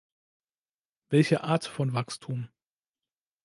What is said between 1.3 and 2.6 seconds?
Art von Wachstum?